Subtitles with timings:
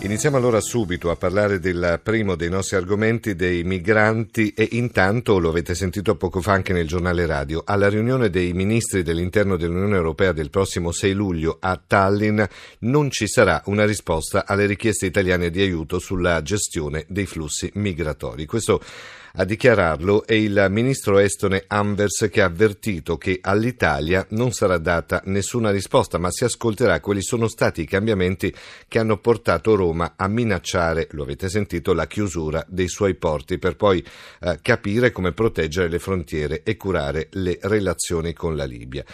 [0.00, 5.48] Iniziamo allora subito a parlare del primo dei nostri argomenti dei migranti e intanto, lo
[5.48, 10.30] avete sentito poco fa anche nel giornale radio, alla riunione dei ministri dell'interno dell'Unione Europea
[10.30, 12.40] del prossimo 6 luglio a Tallinn
[12.80, 18.46] non ci sarà una risposta alle richieste italiane di aiuto sulla gestione dei flussi migratori.
[18.46, 18.80] Questo
[19.34, 25.22] a dichiararlo è il ministro estone Ambers che ha avvertito che all'Italia non sarà data
[25.26, 28.54] nessuna risposta, ma si ascolterà quali sono stati i cambiamenti
[28.86, 33.76] che hanno portato Roma a minacciare, lo avete sentito, la chiusura dei suoi porti per
[33.76, 34.04] poi
[34.40, 39.04] eh, capire come proteggere le frontiere e curare le relazioni con la Libia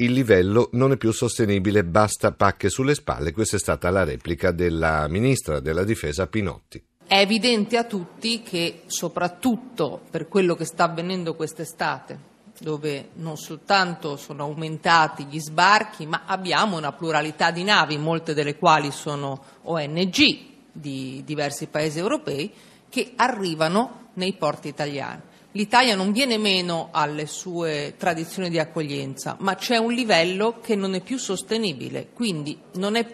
[0.00, 3.32] il livello non è più sostenibile, basta pacche sulle spalle.
[3.32, 6.82] Questa è stata la replica della ministra della difesa Pinotti.
[7.10, 12.16] È evidente a tutti che, soprattutto per quello che sta avvenendo quest'estate,
[12.60, 18.56] dove non soltanto sono aumentati gli sbarchi, ma abbiamo una pluralità di navi, molte delle
[18.56, 20.38] quali sono ONG
[20.70, 22.48] di diversi paesi europei,
[22.88, 25.22] che arrivano nei porti italiani.
[25.54, 30.94] L'Italia non viene meno alle sue tradizioni di accoglienza, ma c'è un livello che non
[30.94, 33.04] è più sostenibile, quindi non è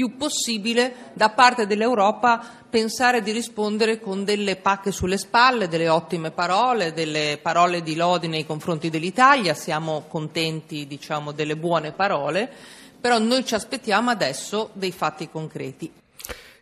[0.00, 6.30] più possibile da parte dell'Europa pensare di rispondere con delle pacche sulle spalle, delle ottime
[6.30, 12.50] parole, delle parole di lodi nei confronti dell'Italia, siamo contenti diciamo, delle buone parole,
[12.98, 15.92] però noi ci aspettiamo adesso dei fatti concreti.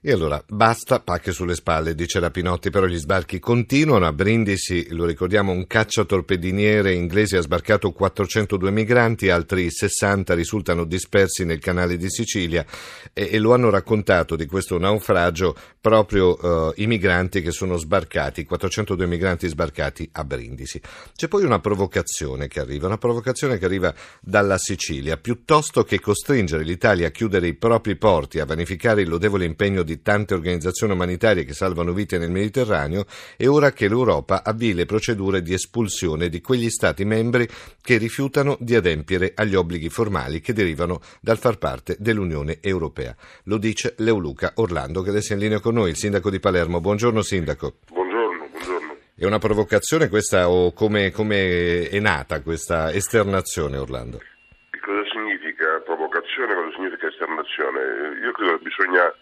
[0.00, 4.06] E allora basta pacche sulle spalle, dice la Pinotti, però gli sbarchi continuano.
[4.06, 11.44] A Brindisi, lo ricordiamo, un cacciatorpediniere inglese ha sbarcato 402 migranti, altri 60 risultano dispersi
[11.44, 12.64] nel canale di Sicilia
[13.12, 18.44] e, e lo hanno raccontato di questo naufragio proprio uh, i migranti che sono sbarcati,
[18.44, 20.80] 402 migranti sbarcati a Brindisi.
[21.12, 25.16] C'è poi una provocazione che arriva, una provocazione che arriva dalla Sicilia.
[25.16, 30.02] Piuttosto che costringere l'Italia a chiudere i propri porti, a vanificare il lodevole impegno di
[30.02, 33.06] tante organizzazioni umanitarie che salvano vite nel Mediterraneo,
[33.38, 37.48] è ora che l'Europa avvii le procedure di espulsione di quegli Stati membri
[37.80, 43.16] che rifiutano di adempiere agli obblighi formali che derivano dal far parte dell'Unione Europea.
[43.44, 46.80] Lo dice Leoluca Orlando che adesso è in linea con noi, il sindaco di Palermo.
[46.80, 47.76] Buongiorno sindaco.
[47.90, 48.96] Buongiorno, buongiorno.
[49.16, 54.20] È una provocazione questa o come, come è nata questa esternazione Orlando?
[54.84, 57.80] Cosa significa provocazione, cosa significa esternazione?
[58.24, 59.18] Io credo che bisogna che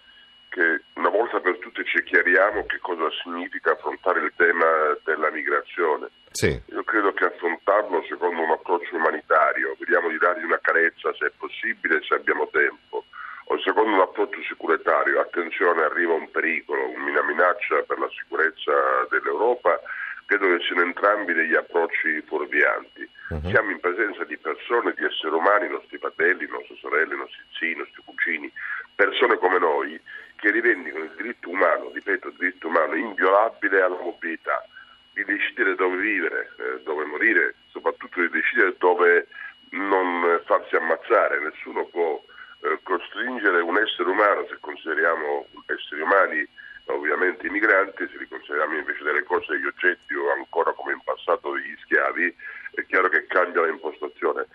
[1.16, 6.08] volta per tutte ci chiariamo che cosa significa affrontare il tema della migrazione.
[6.30, 6.60] Sì.
[6.66, 11.32] Io credo che affrontarlo secondo un approccio umanitario, vediamo di dargli una carezza se è
[11.36, 13.04] possibile, se abbiamo tempo,
[13.48, 19.80] o secondo un approccio sicuritario, attenzione arriva un pericolo, una minaccia per la sicurezza dell'Europa,
[20.26, 23.08] credo che siano entrambi degli approcci fuorvianti.
[23.30, 23.48] Uh-huh.
[23.48, 27.18] Siamo in presenza di persone, di esseri umani, i nostri fratelli, le nostre sorelle, i
[27.18, 28.52] nostri zii, i nostri cugini,
[28.94, 30.00] persone come noi
[30.36, 34.64] che rivendicano il diritto umano, ripeto, il diritto umano inviolabile alla mobilità,
[35.12, 39.26] di decidere dove vivere, eh, dove morire, soprattutto di decidere dove
[39.70, 41.40] non farsi ammazzare.
[41.40, 42.22] Nessuno può
[42.60, 46.46] eh, costringere un essere umano, se consideriamo esseri umani
[46.86, 51.00] ovviamente i migranti, se li consideriamo invece delle cose, degli oggetti o ancora come in
[51.02, 52.34] passato degli schiavi,
[52.74, 54.46] è chiaro che cambia l'impostazione,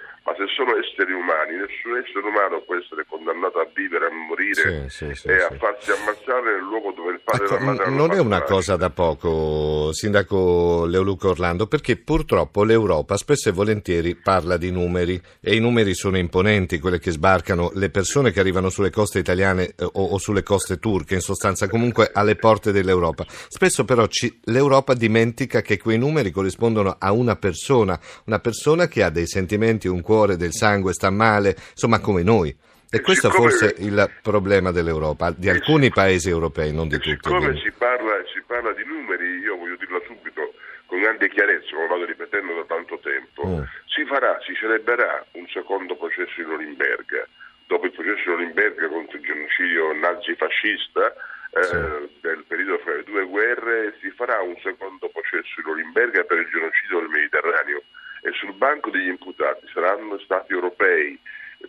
[0.42, 4.90] ma se sono esseri umani, nessun essere umano può essere condannato a vivere, a morire
[4.90, 7.90] sì, sì, sì, e a farsi ammazzare nel luogo dove il padre ecco, la madre
[7.92, 14.16] Non è una cosa da poco, Sindaco Leoluca Orlando, perché purtroppo l'Europa spesso e volentieri
[14.16, 18.70] parla di numeri e i numeri sono imponenti, quelle che sbarcano, le persone che arrivano
[18.70, 23.26] sulle coste italiane eh, o, o, sulle coste turche, in sostanza comunque alle porte dell'Europa.
[23.28, 29.04] Spesso però ci, l'Europa dimentica che quei numeri corrispondono a una persona, una persona che
[29.04, 32.56] ha dei sentimenti, un cuore, del sangue, sta male, insomma come noi.
[32.94, 37.12] E questo è forse il problema dell'Europa, di alcuni paesi europei, non di tutti.
[37.12, 40.52] Siccome si parla, si parla, di numeri, io voglio dirlo subito
[40.88, 43.64] con grande chiarezza, come vado ripetendo da tanto tempo, mm.
[43.88, 47.26] si farà, si celebrerà un secondo processo di Norimberga,
[47.68, 51.16] dopo il processo di Norimberga contro il genocidio nazifascista
[51.52, 52.20] eh, sì.
[52.20, 56.50] del periodo fra le due guerre, si farà un secondo processo di Norimberga per il
[56.52, 57.84] genocidio del Mediterraneo
[58.22, 61.20] e sul banco degli imputati saranno stati europei,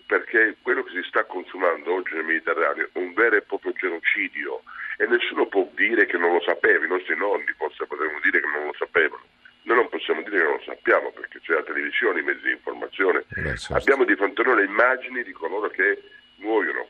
[0.06, 4.62] perché quello che si sta consumando oggi nel Mediterraneo è un vero e proprio genocidio
[4.96, 8.46] e nessuno può dire che non lo sapeva, i nostri nonni forse potremmo dire che
[8.46, 9.24] non lo sapevano.
[9.64, 12.50] Noi non possiamo dire che non lo sappiamo perché c'è la televisione, i mezzi di
[12.50, 13.24] informazione.
[13.28, 13.74] Beh, certo.
[13.74, 16.02] Abbiamo di fronte a noi le immagini di coloro che
[16.42, 16.82] muoiono,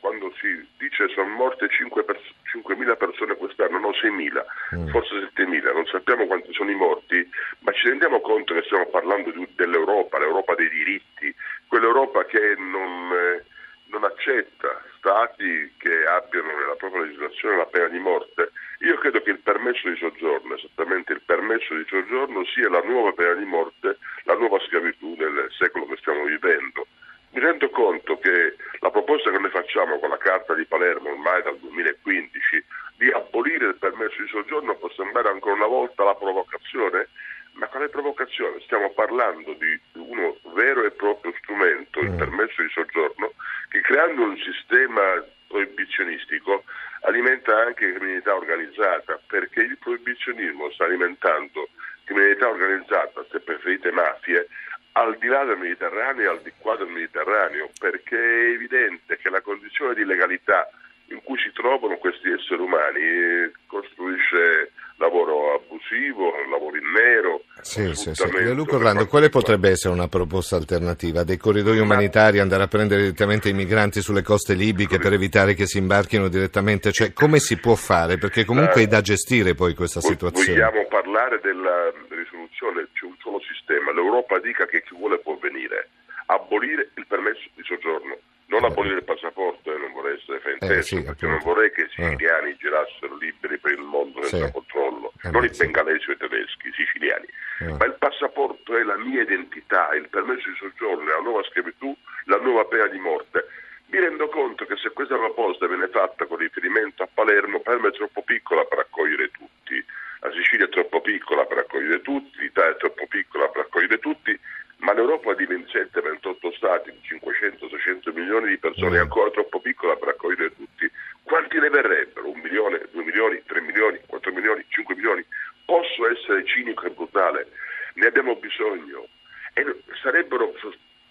[0.43, 4.45] si dice sono morte 5 pers- 5.000 persone quest'anno, no 6.000,
[4.77, 4.89] mm.
[4.89, 7.29] forse 7.000, non sappiamo quanti sono i morti,
[7.61, 11.35] ma ci rendiamo conto che stiamo parlando di, dell'Europa, l'Europa dei diritti,
[11.69, 13.45] quell'Europa che non, eh,
[13.87, 18.51] non accetta stati che abbiano nella propria legislazione la pena di morte.
[18.81, 23.13] Io credo che il permesso di soggiorno, esattamente il permesso di soggiorno, sia la nuova
[23.13, 26.87] pena di morte, la nuova schiavitù nel secolo che stiamo vivendo.
[27.33, 31.43] Mi rendo conto che la proposta che noi facciamo con la Carta di Palermo ormai
[31.43, 32.65] dal 2015
[32.97, 37.09] di abolire il permesso di soggiorno può sembrare ancora una volta la provocazione,
[37.53, 38.61] ma quale provocazione?
[38.61, 42.19] Stiamo parlando di uno vero e proprio strumento, il mm.
[42.19, 43.33] permesso di soggiorno,
[43.71, 46.65] che creando un sistema proibizionistico
[47.03, 51.69] alimenta anche criminalità organizzata, perché il proibizionismo sta alimentando
[52.05, 54.49] criminalità organizzata, se preferite mafie,
[54.93, 59.31] al di là del Mediterraneo e al di qua del Mediterraneo, perché è evidente che
[59.31, 60.69] la condizione di legalità
[61.07, 64.72] in cui si trovano questi esseri umani eh, costruisce
[65.03, 67.43] lavoro abusivo, lavoro in nero.
[67.61, 68.55] Sì, sì, sì.
[68.55, 71.25] Luca Orlando, quale potrebbe essere una proposta alternativa?
[71.25, 75.67] Dei corridoi umanitari, andare a prendere direttamente i migranti sulle coste libiche per evitare che
[75.67, 76.93] si imbarchino direttamente?
[76.93, 78.17] Cioè, come si può fare?
[78.17, 80.61] Perché comunque è da gestire poi questa situazione.
[80.61, 85.91] Vogliamo parlare della risoluzione, c'è un solo sistema, l'Europa dica che chi vuole può venire,
[86.27, 88.19] abolire il permesso di soggiorno
[88.53, 91.83] non abolire il passaporto e non vorrei essere frainteso, eh, sì, perché non vorrei che
[91.83, 92.57] i siciliani eh.
[92.57, 94.53] girassero liberi per il mondo senza sì.
[94.53, 97.27] controllo, eh, non i bengalesi o i tedeschi, i siciliani.
[97.61, 97.73] Eh.
[97.79, 101.97] Ma il passaporto è la mia identità, il permesso di soggiorno è la nuova schiavitù,
[102.27, 103.47] la nuova pena di morte.
[103.87, 107.93] Mi rendo conto che se questa proposta viene fatta con riferimento a Palermo, Palermo è
[107.93, 109.83] troppo piccola per accogliere tutti,
[110.21, 114.39] la Sicilia è troppo piccola per accogliere tutti, l'Italia è troppo piccola per accogliere tutti,
[114.83, 119.03] ma l'Europa di 27-28 stati, di 500-600 milioni di persone, è mm.
[119.03, 120.91] ancora troppo piccola per accogliere tutti.
[121.23, 122.29] Quanti ne verrebbero?
[122.29, 125.25] Un milione, due milioni, tre milioni, quattro milioni, cinque milioni?
[125.65, 127.49] Posso essere cinico e brutale?
[127.95, 129.07] Ne abbiamo bisogno.
[129.55, 129.65] E
[130.03, 130.53] sarebbero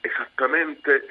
[0.01, 1.05] esattamente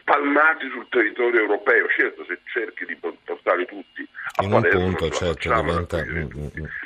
[0.00, 1.86] spalmati sul territorio europeo.
[1.88, 6.04] Certo, se cerchi di portarli tutti a In Palermo, un punto, certo, diventa...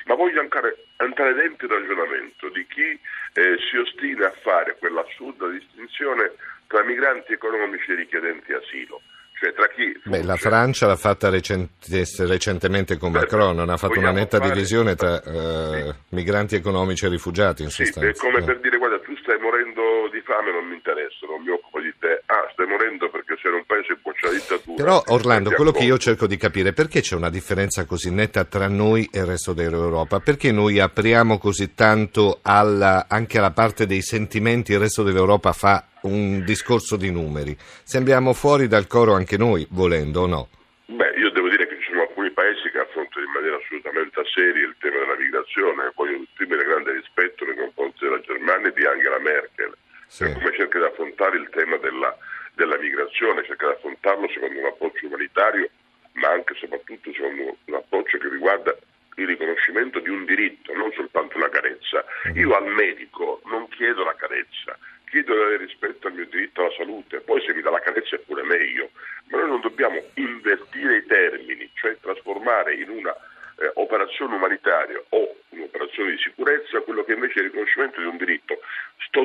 [0.07, 2.99] Ma voglio entrare, entrare dentro il ragionamento di chi
[3.35, 6.33] eh, si ostina a fare quell'assurda distinzione
[6.67, 9.01] tra migranti economici e richiedenti asilo.
[9.43, 13.99] Cioè tra chi Beh, la Francia l'ha fatta recente, recentemente con Macron, non ha fatto
[13.99, 14.53] una netta fare...
[14.53, 16.15] divisione tra eh, sì.
[16.15, 18.09] migranti economici e rifugiati in sì, sostanza.
[18.09, 18.45] È come eh.
[18.45, 21.93] per dire guarda tu stai morendo di fame, non mi interessa, non mi occupo di
[21.99, 22.23] te.
[22.27, 24.77] Ah, stai morendo perché sei in un paese in boccia dittatura.
[24.77, 28.45] Però Orlando, quello che io cerco di capire è perché c'è una differenza così netta
[28.45, 30.21] tra noi e il resto dell'Europa?
[30.21, 35.87] Perché noi apriamo così tanto alla, anche alla parte dei sentimenti, il resto dell'Europa fa
[36.03, 37.57] un discorso di numeri.
[37.83, 40.49] Sembriamo fuori dal coro anche noi, volendo o no?
[40.87, 44.67] Beh, io devo dire che ci sono alcuni paesi che affrontano in maniera assolutamente seria
[44.67, 45.93] il tema della migrazione.
[45.95, 49.73] Voglio esprimere grande rispetto nei confronti della Germania e di Angela Merkel,
[50.07, 50.33] sì.
[50.33, 52.17] come cerca di affrontare il tema della,
[52.55, 55.69] della migrazione, cerca di affrontarlo secondo un approccio umanitario,
[56.15, 58.77] ma anche e soprattutto secondo un approccio che riguarda
[59.17, 62.05] il riconoscimento di un diritto, non soltanto una carezza.
[62.29, 62.37] Mm-hmm.
[62.37, 64.79] Io al medico non chiedo la carezza,
[65.09, 68.17] chiedo di avere rispetto al mio diritto alla salute, poi se mi dà la carezza
[68.17, 68.91] è pure meglio,
[69.27, 73.15] ma noi non dobbiamo invertire i termini, cioè trasformare in una
[73.59, 78.17] eh, operazione umanitaria o un'operazione di sicurezza quello che invece è il riconoscimento di un
[78.17, 78.61] diritto.
[79.07, 79.25] Sto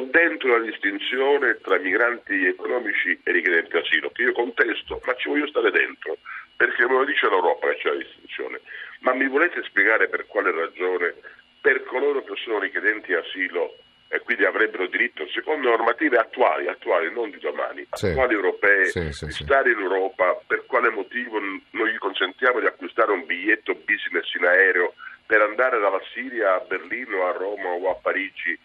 [1.07, 6.17] distinzione tra migranti economici e richiedenti asilo, che io contesto, ma ci voglio stare dentro,
[6.55, 8.59] perché me lo dice l'Europa che c'è la distinzione.
[8.99, 11.15] Ma mi volete spiegare per quale ragione
[11.61, 13.77] per coloro che sono richiedenti asilo
[14.09, 18.07] e quindi avrebbero diritto, secondo normative attuali, attuali non di domani, sì.
[18.07, 22.67] attuali europee, sì, sì, di stare in Europa, per quale motivo non gli consentiamo di
[22.67, 24.93] acquistare un biglietto business in aereo
[25.25, 28.57] per andare dalla Siria a Berlino, a Roma o a Parigi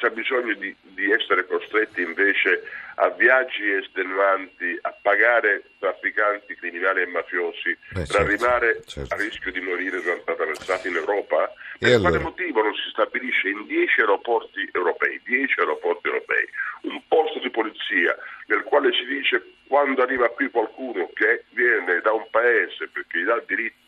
[0.00, 2.62] senza bisogno di, di, essere costretti invece
[2.96, 9.14] a viaggi estenuanti, a pagare trafficanti criminali e mafiosi Beh, per certo, arrivare certo.
[9.14, 11.52] a rischio di morire durante la traversata in Europa?
[11.78, 12.30] Per e quale allora?
[12.30, 16.48] motivo non si stabilisce in 10 aeroporti europei, 10 aeroporti europei,
[16.82, 18.16] un posto di polizia
[18.46, 23.24] nel quale si dice quando arriva qui qualcuno che viene da un paese perché gli
[23.24, 23.78] dà il diritto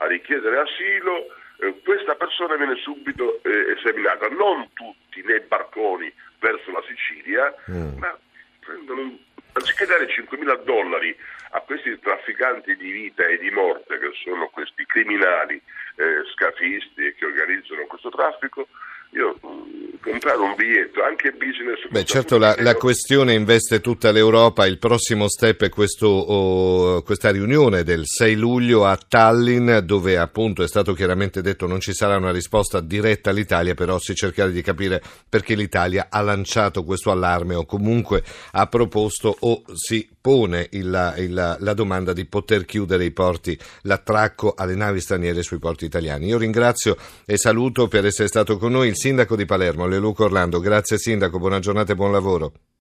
[0.00, 1.26] a richiedere asilo,
[1.60, 7.98] eh, questa persona viene subito eh, esaminata, non tutti nei barconi verso la Sicilia, mm.
[7.98, 8.16] ma
[8.60, 9.18] prendono,
[9.52, 11.16] anziché dare 5.000 dollari
[11.50, 15.60] a questi trafficanti di vita e di morte, che sono questi criminali
[15.96, 18.68] eh, scafisti che organizzano questo traffico,
[20.08, 21.88] comprare un biglietto, anche business.
[21.90, 27.30] Beh, certo la, la, questione investe tutta l'Europa, il prossimo step è questo, oh, questa
[27.30, 32.16] riunione del 6 luglio a Tallinn dove appunto è stato chiaramente detto non ci sarà
[32.16, 37.54] una risposta diretta all'Italia, però si cercherà di capire perché l'Italia ha lanciato questo allarme
[37.54, 38.22] o comunque
[38.52, 44.52] ha proposto o si pone il, il, la domanda di poter chiudere i porti, l'attracco
[44.54, 46.26] alle navi straniere sui porti italiani.
[46.26, 50.60] Io ringrazio e saluto per essere stato con noi il sindaco di Palermo, Leluco Orlando.
[50.60, 52.52] Grazie sindaco, buona giornata e buon lavoro.